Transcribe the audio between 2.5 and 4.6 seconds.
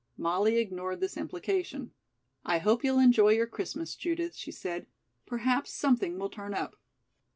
hope you'll enjoy your Christmas, Judith," she